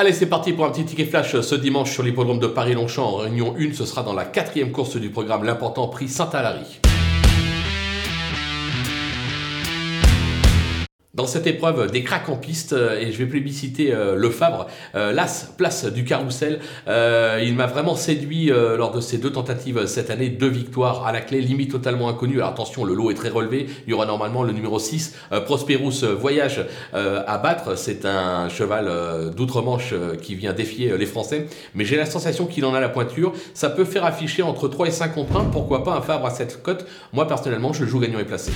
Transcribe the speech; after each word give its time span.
Allez, 0.00 0.12
c'est 0.12 0.26
parti 0.26 0.52
pour 0.52 0.64
un 0.64 0.70
petit 0.70 0.84
ticket 0.84 1.06
flash 1.06 1.40
ce 1.40 1.56
dimanche 1.56 1.90
sur 1.90 2.04
l'hippodrome 2.04 2.38
de 2.38 2.46
Paris-Longchamp. 2.46 3.02
En 3.02 3.16
réunion 3.16 3.56
1, 3.58 3.72
ce 3.72 3.84
sera 3.84 4.04
dans 4.04 4.12
la 4.12 4.24
quatrième 4.24 4.70
course 4.70 4.96
du 4.96 5.10
programme, 5.10 5.42
l'important 5.42 5.88
prix 5.88 6.06
Saint-Alary. 6.06 6.78
Dans 11.18 11.26
cette 11.26 11.48
épreuve 11.48 11.90
des 11.90 12.04
cracks 12.04 12.28
en 12.28 12.36
piste, 12.36 12.74
euh, 12.74 13.00
et 13.00 13.10
je 13.10 13.18
vais 13.18 13.26
plébisciter 13.26 13.92
euh, 13.92 14.14
Le 14.14 14.30
Fabre, 14.30 14.68
euh, 14.94 15.12
l'As, 15.12 15.52
place 15.56 15.84
du 15.84 16.04
carrousel, 16.04 16.60
il 16.86 17.56
m'a 17.56 17.66
vraiment 17.66 17.96
séduit 17.96 18.52
lors 18.76 18.92
de 18.92 19.00
ces 19.00 19.18
deux 19.18 19.32
tentatives 19.32 19.86
cette 19.86 20.10
année, 20.10 20.28
deux 20.28 20.48
victoires 20.48 21.06
à 21.06 21.12
la 21.12 21.20
clé, 21.20 21.40
limite 21.40 21.72
totalement 21.72 22.08
inconnue. 22.08 22.36
Alors 22.36 22.50
attention, 22.50 22.84
le 22.84 22.94
lot 22.94 23.10
est 23.10 23.14
très 23.14 23.30
relevé, 23.30 23.66
il 23.86 23.90
y 23.90 23.94
aura 23.94 24.06
normalement 24.06 24.44
le 24.44 24.52
numéro 24.52 24.78
6, 24.78 25.14
Prosperous 25.44 26.06
Voyage 26.18 26.64
à 26.92 27.38
battre, 27.38 27.76
c'est 27.76 28.04
un 28.04 28.48
cheval 28.48 29.32
d'outre-Manche 29.34 29.94
qui 30.22 30.34
vient 30.34 30.52
défier 30.52 30.96
les 30.96 31.06
Français, 31.06 31.46
mais 31.74 31.84
j'ai 31.84 31.96
la 31.96 32.06
sensation 32.06 32.46
qu'il 32.46 32.64
en 32.64 32.74
a 32.74 32.80
la 32.80 32.88
pointure, 32.88 33.32
ça 33.54 33.70
peut 33.70 33.84
faire 33.84 34.04
afficher 34.04 34.42
entre 34.42 34.68
3 34.68 34.86
et 34.86 34.92
5 34.92 35.14
contre 35.14 35.36
1, 35.36 35.44
pourquoi 35.46 35.82
pas 35.82 35.94
un 35.94 36.02
Fabre 36.02 36.26
à 36.26 36.30
cette 36.30 36.62
cote, 36.62 36.86
moi 37.12 37.26
personnellement 37.26 37.72
je 37.72 37.84
joue 37.84 37.98
gagnant 37.98 38.20
et 38.20 38.24
placé. 38.24 38.52